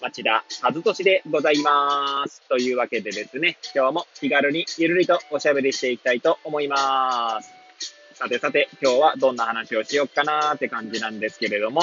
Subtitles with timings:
[0.00, 2.42] 町田和俊でございます。
[2.48, 7.52] というわけでですね、今日も気軽にゆるりとおしゃべりしていきたいと思います。
[8.14, 11.82] さてさて、今日はどんな話をしよっかなーって感じなんですけれども、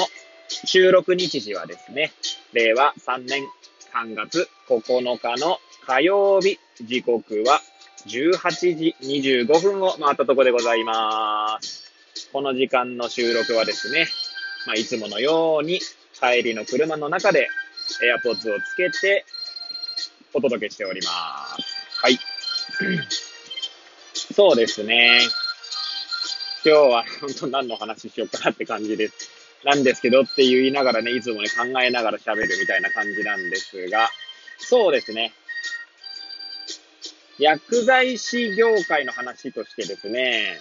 [0.65, 2.11] 収録日時はですね、
[2.53, 3.43] 令和3年
[3.93, 7.61] 3月9日の火曜日、時刻は
[8.07, 11.91] 18時25分を回ったところでございます。
[12.31, 14.07] この時間の収録はですね、
[14.65, 15.79] まあ、いつものように
[16.19, 17.47] 帰りの車の中で
[17.99, 19.25] AirPods をつけて
[20.33, 21.11] お届けしておりま
[21.57, 21.63] す。
[22.01, 22.19] はい。
[24.13, 25.19] そうですね。
[26.63, 29.29] 今日は本当何の話しようかなって感じです。
[29.63, 34.09] なんですけどって言いながらね、いつもね考えながら喋るみたいな感じなんですが、
[34.57, 35.33] そうですね。
[37.39, 40.59] 薬剤師業界の話としてですね、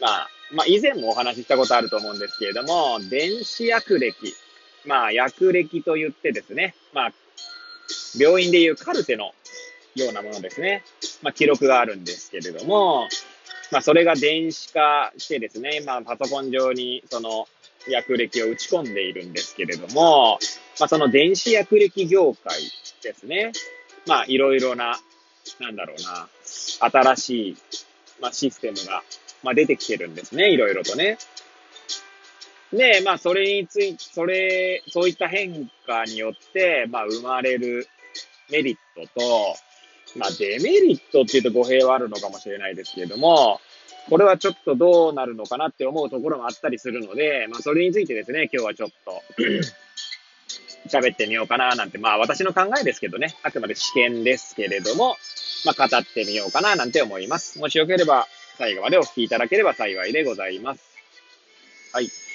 [0.00, 4.14] まあ、まあ、以前もお話ししたことあると思うんですけれども、電子薬歴。
[4.84, 7.12] まあ、薬歴と言ってですね、まあ、
[8.18, 9.32] 病院でいうカルテの
[9.94, 10.84] ようなものですね。
[11.22, 13.08] まあ、記録があるんですけれども、
[13.70, 17.46] まあ、それが電子化してですね、まあ、パソコン上にその
[17.88, 20.38] 薬歴を打ち込んでいるんですけれども、
[20.78, 22.60] まあ、その電子薬歴業界
[23.02, 23.52] ですね。
[24.06, 24.98] まあ、いろいろな、
[25.60, 26.28] なんだろうな、
[26.90, 27.56] 新しい、
[28.20, 29.02] まあ、システムが
[29.42, 31.18] まあ、出てきてるんですね、いろいろとね。
[32.72, 37.88] で、まあ、それについて、それ、そういった変化によって、まあ、生まれる
[38.50, 39.56] メリットと、
[40.16, 43.60] まあ、デメリットっていうと語弊はあるのかもしれないですけれども、
[44.08, 49.22] これはちょっとどうなるのかなって思うところもあったりするので、まあ、それについてですね、今日はちょっと
[50.88, 55.16] 喋ってみようかななんて、まあ、私の考えですけどね、あくまで試験ですけれども、
[55.64, 57.58] まあ、語ってみようかななんて思います。
[57.58, 58.26] もしよければ、
[58.58, 60.82] 最後までお聞きいただければ幸いでございます。
[61.92, 62.29] はい。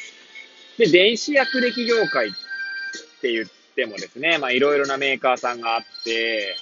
[0.78, 2.32] で、電子薬歴業界っ
[3.22, 6.56] て言ってもですね、まあいろいろなメーカーさんがあって、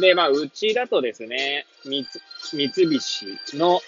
[0.00, 2.06] で、まあうちだとですね、三
[2.40, 3.80] 三菱の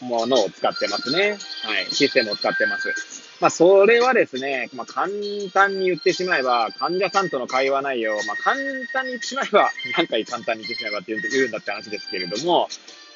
[0.00, 1.38] ものを使ってますね。
[1.62, 1.86] はい。
[1.90, 2.92] システムを使ってます。
[3.40, 5.08] まあそれはですね、まあ簡
[5.52, 8.56] 単に言ってしまえば、患者さんとの会話内容、まあ簡
[8.92, 12.68] 単に言ってしまえば、何回簡単に言ってしまえばって言うんだって話ですけれども、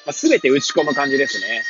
[0.05, 1.63] ますべて打ち込む感じですね。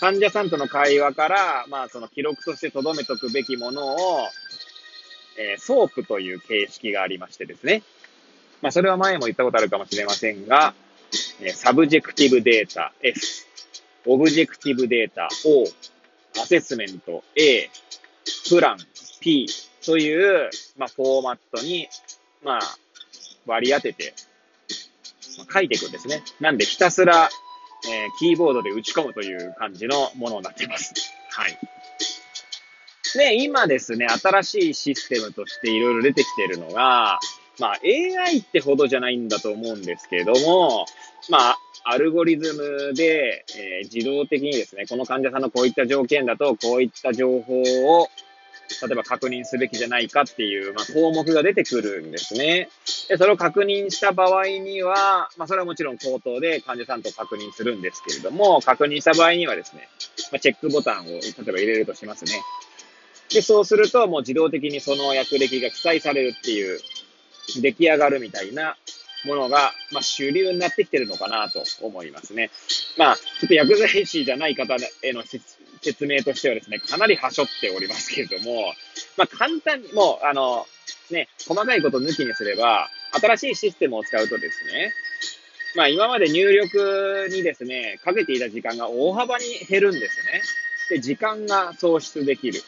[0.00, 4.28] 患者さんとの会話から、まあ、その記録として留めとくべきものを、
[5.38, 7.82] えー、 SOAP という形式がありましてですね。
[8.60, 10.74] まあ、それは前も言ったことあるかもしれませんが、
[11.40, 13.46] えー、 subjective data S、
[14.06, 15.64] オブジェクティブデータ O、
[16.40, 17.70] アセスメント A、
[18.48, 18.78] プラン
[19.20, 19.46] P
[19.84, 21.88] という、まあ、フォーマットに、
[22.42, 22.60] まあ、
[23.46, 24.14] 割り当てて、
[25.38, 26.22] まあ書いていくんですね。
[26.40, 27.28] なんでひたすら、
[27.86, 30.94] えー、キーボードで打ち込むという感じのものになっています。
[31.30, 31.58] はい。
[33.14, 37.18] で、今ですね、新しいシステムとしていろいろ出てきているのが、
[37.58, 40.86] まあ AI ってほどじゃないんだと思うんですけども、
[41.28, 47.62] まあ、アルゴリズムで、えー、自動的にですね、この患者さんのこういった条件だと、こういった情報
[48.00, 48.08] を
[48.82, 52.68] 例えば確認すべきじゃないかっていう、まあ、項目が出てくるんですね。
[53.08, 59.88] で、それを確認した場合には、まあ、それはもちろん口頭で患者さんと確認するんですけれども、確認した場合にはですね、
[60.32, 62.32] まあ、チェックボタンを例えば入れるとしますね。
[63.30, 66.78] で、そうするともう自動的にその薬歴が記載されるっていう、
[67.60, 68.76] 出来上がるみたいな
[69.24, 72.50] ものが、まあ、主流になってきてるのかなと思いますね。
[72.96, 75.22] まあ、ちょっと薬剤師じゃない方への
[75.80, 78.72] 説明としてはですね、かなりはしょっておりますけれども、
[79.16, 80.66] まあ、簡単に、もう、あの、
[81.10, 84.92] ね、細かいこと抜きにすれば、新しいシステムを使うとですね、
[85.76, 90.42] まあ、今まで入力にですね、かけていた時間が大幅に減るんですね。
[90.90, 92.62] で、時間が創出できる。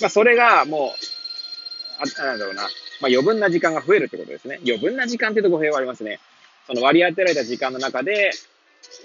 [0.00, 2.70] まあ、それがもう、あ、なんだろうな、まあ、
[3.06, 4.60] 余分な時間が増えるってことですね。
[4.64, 6.20] 余分な時間ってと語弊はありますね。
[6.66, 8.30] その割り当てられた時間の中で、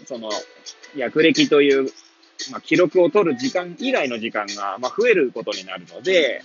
[0.05, 0.29] その、
[0.95, 1.91] 薬歴という
[2.51, 6.43] まあ、記録を取る時間以外の時間が、まあ、増えることになるので、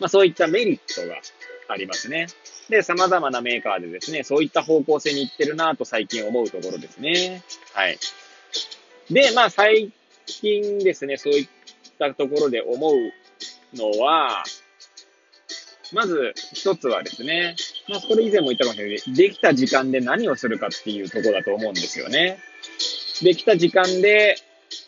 [0.00, 1.16] まあ、そういったメリットが
[1.68, 2.26] ありますね。
[2.68, 7.42] で、様々なメーカーでですね、そういった方向性に行ってるなと最近思うところですね。
[7.72, 7.98] はい。
[9.10, 9.92] で、まあ、最
[10.26, 11.48] 近ですね、そういっ
[11.98, 14.44] たところで思うのは、
[15.92, 17.54] まず一つはですね、
[17.88, 22.38] まあ、これ以前も言ったかもしれないけど、できた時間で何をするかっていうところだと思うんですよね。
[23.22, 24.36] できた時間で、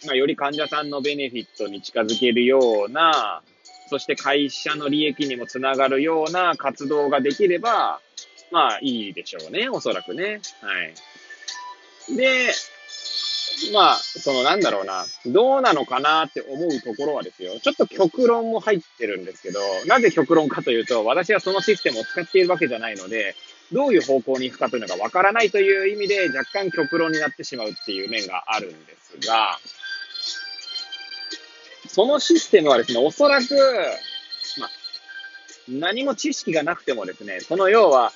[0.07, 3.43] まあ、より患者さんのベネフィットに近づけるような、
[3.89, 8.01] そして会社の利益にもつながるような活動ができれば、
[8.51, 10.41] まあいいでしょうね、おそらくね。
[10.61, 10.85] は
[12.13, 12.17] い。
[12.17, 12.53] で、
[13.73, 23.35] まあ、そのなんだろうな、どうなのかなって思うところはですよ、ちょっと極論も入ってるんですけど、なぜ極論かというと、私はそのシステムを使っているわけじゃないので、
[23.73, 29.59] どういう方向に行くかというのがわからないという意味で、若干極論になってしまうっていう面があるんですが、
[31.89, 33.55] そのシステムはですね、おそらく、
[34.59, 34.69] ま、
[35.69, 38.13] 何も知識がなくてもですね、その要は、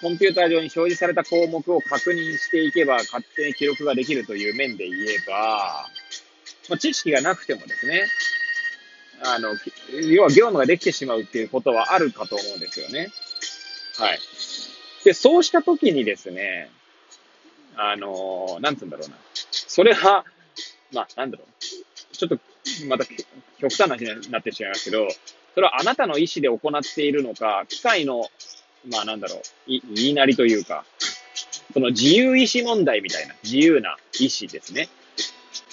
[0.00, 5.86] コンピューター上に表示された項目を確認していけば勝手に記録ができるという面で言えば、
[6.68, 8.06] ま、知識がなくてもですね、
[9.24, 9.56] あの、
[10.08, 13.08] 要は業務ができてしまうっていうことはあるかと思うんですよね。
[13.98, 14.18] はい。
[15.04, 16.70] で、そうしたときにですね、
[17.76, 19.16] あの、なんつうんだろうな。
[19.50, 20.24] それは、
[20.92, 22.16] まあ、なんだろう。
[22.16, 22.38] ちょっと、
[22.86, 23.04] また
[23.58, 25.08] 極端な話になってしまいますけど、
[25.54, 28.30] それはあなたの意思で行っているのか、機械の
[28.88, 30.84] まあなんだろう、い、言いなりというか、
[31.72, 34.88] その自由意志問題みたいな、自由な意志ですね。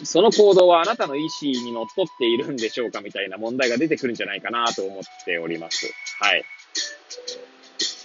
[0.04, 5.92] その行動はあなたの意思にのっとっているんでしょうかみたいな問題が出てくるんじゃないかなと思っております。
[6.20, 6.46] はい。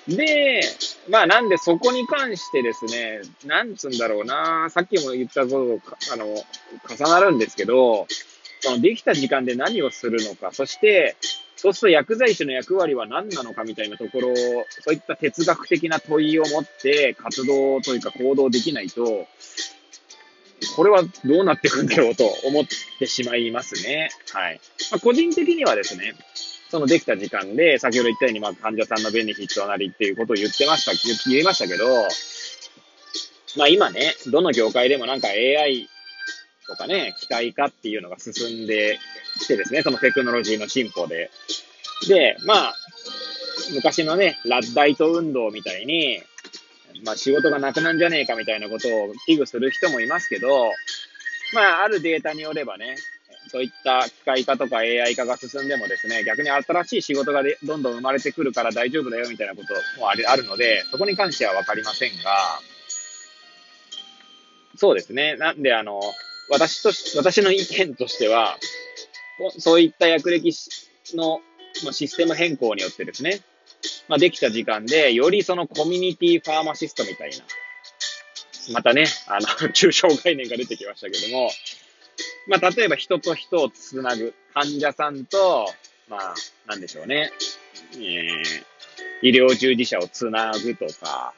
[0.08, 0.62] で、
[1.08, 8.06] まあなんでそこに関してですね、なんつうんだろうな、さっきも言ったことと、あの、重なるんですけど、
[8.60, 11.16] そのできた時間で何をするのか、そして、
[11.56, 19.26] そうすると薬剤師の役割は何なのかみたいなところを、そういった哲学的な問いを持って活動というか行動できないと、
[20.76, 22.64] これはどうなっていくんだろうと思っ
[22.98, 24.08] てしまいますね。
[24.32, 24.60] はい。
[24.90, 26.14] まあ、個人的にはですね、
[26.74, 31.86] そのできた時間で、先ほど言ったように、まあ、患者さんのベネフィットなりっていうことを言ってました、言いましたけど、
[33.56, 35.88] まあ今ね、どの業界でもなんか AI
[36.66, 38.98] とかね、機械化っていうのが進んで
[39.38, 41.30] きてですね、そのテクノロジーの進歩で。
[42.08, 42.74] で、まあ、
[43.72, 46.20] 昔のね、ラッダイト運動みたいに、
[47.04, 50.72] まあ仕事がなくなんじゃねえかみたいなことを危惧する人もいますけど、
[51.54, 52.96] まああるデータによればね、
[53.54, 62.58] そういった機械化とか AI 化が進んでもですね、逆に新しい仕事がでどんどん生まれてくるから大丈夫だよみたいなこともああるので、そこに関してはわかりませんが、
[64.76, 65.36] そうですね。
[65.36, 66.00] なんで、あの、
[66.50, 68.58] 私とし、私の意見としては、
[69.58, 70.52] そういった役歴
[71.14, 71.40] の
[71.92, 73.40] システム変更によってですね、
[74.08, 77.36] まあ、できた時間で、よりそのコミュニティファーマシストみたいな、
[78.72, 81.52] またね、あの、抽象概念が出てきましたけども、
[82.46, 85.66] まあ、例えば人と人をつなぐ、患者さんと、
[86.08, 86.34] まあ、
[86.66, 87.32] なんでしょうね、
[87.94, 87.98] えー、
[89.22, 91.32] 医療従事者をつなぐとか、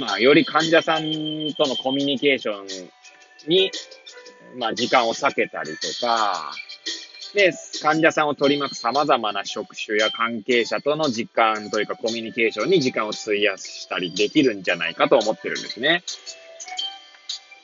[0.00, 1.02] まあ、より患者さん
[1.56, 2.66] とのコミュニケーション
[3.48, 3.70] に、
[4.56, 6.52] まあ、時間を避けたりとか、
[7.34, 7.52] で、
[7.82, 16.02] 患者さんを取り巻く様々な職種や関係者との時間というかコミュニケーションに時間を費やしたりできるんじゃないかと思ってるんですね。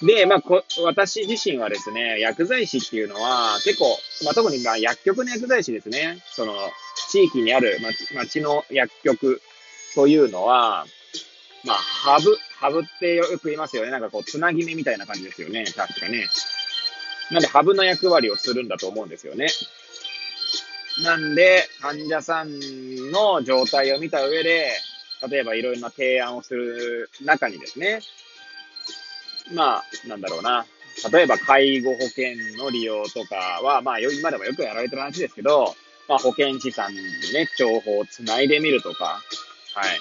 [0.02, 3.86] で、まあ、こ、私自身はですね、薬剤師っていうのは結構、
[4.24, 6.18] まあ、特にまあ薬局の薬剤師ですね。
[6.32, 6.54] その、
[7.10, 7.78] 地域にある
[8.14, 9.40] 町の薬局
[9.94, 10.86] というのは、
[11.64, 13.90] まあ、ハブ、ハブってよく言いますよね。
[13.90, 15.64] なんかこう、つなぎ目みたいな感じですよね。
[15.64, 16.26] 確かね。
[17.30, 19.48] なんで、ハブの役割をするんだと思うんですよね。
[21.02, 22.50] なんで、患者さん
[23.10, 24.70] の状態を見た上で、
[25.28, 28.00] 例えばいろいろな提案をする中にですね、
[29.52, 30.66] まあ、なんだろうな。
[31.12, 35.74] 例えば、介護保険の利用とかは、まあ、今でもよくやられてる話ですけど、
[36.08, 36.98] まあ、保険資産に
[37.32, 39.04] ね、情報をつないでみるとか、
[39.74, 40.00] はい。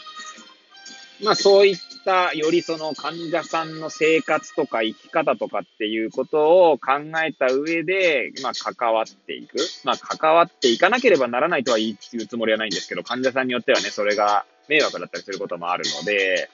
[1.23, 6.93] まあそういったよりその患者さんの生活とか生き方とかっていうことを考
[7.25, 9.57] えた上で、まあ関わっていく。
[9.83, 16.49] まあ関わっていかなければならないとは言うつもりはないんですけど、患者さんによってはね、それが迷惑だったりすることもあるので、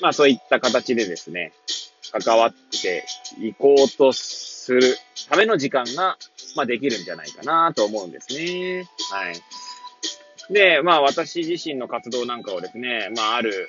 [0.00, 1.52] まあそういった形でですね、
[2.20, 3.04] 関わって
[3.40, 4.96] いこうとする
[5.28, 6.16] ための時間が、
[6.56, 8.88] まあできるんじゃないかなと思うんですね。
[9.10, 10.52] はい。
[10.52, 13.66] で、まあ私自身の活動なんかをですね、まあある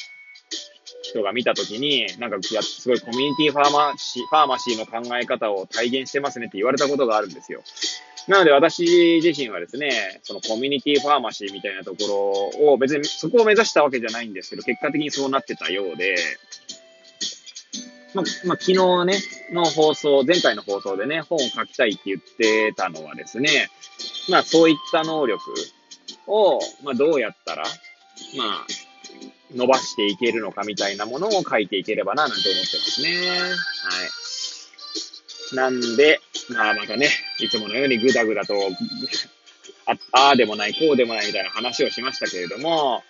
[1.01, 7.61] 人が見たときに、なんか、すごいコミュニティファーマシー、ファーマシーの考え方を体現してますねって言われたことがあるんですよ。
[8.27, 16.15] なので私自身はですね、そのコミュニティファーマシーみたいなところを別にそこを目指したわけじゃないんですけど、結果的にそうなってたようで、
[18.15, 19.19] まあ、まあ、昨日ね、
[19.51, 23.69] の放送、前回の放送でね、本を書きたいって言ってたのはですね、
[24.29, 25.41] まあそういった能力
[26.27, 28.67] を、まあどうやったら、まあ、
[29.53, 33.09] 伸ばしていけるのかみたいなものを書いていければな、なんて思ってますね。
[33.09, 33.45] は
[35.51, 35.55] い。
[35.55, 36.19] なんで、
[36.49, 38.55] まあまたね、いつものようにぐだぐだと、
[39.87, 43.03] あああでもない、こうでもないみたいな話をしましたけれども、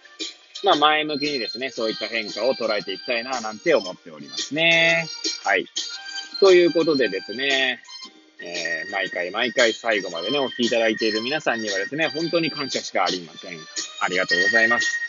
[0.66, 5.08] まあ前向きにですね、そういった変化を捉えていきたいな、なんて思っておりますね。
[5.44, 5.66] はい。
[6.40, 7.82] ということでですね、
[8.42, 13.58] えー、毎回毎回最後までね、お聞きいただいている皆さんにはですね、本当に感謝しかありません。
[14.02, 15.00] ありがとうございます。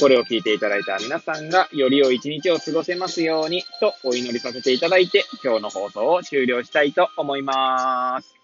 [0.00, 8.43] これを聞いていただいた皆さんがより良い一日を過ごせますようにとお祈りさせていただいて今日の放送を終了したいと思います。